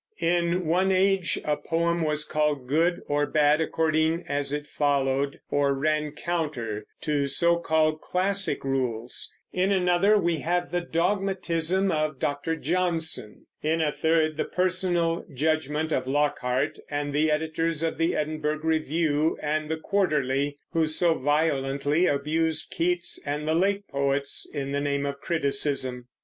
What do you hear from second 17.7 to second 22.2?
of the Edinburgh Review and the Quarterly, who so violently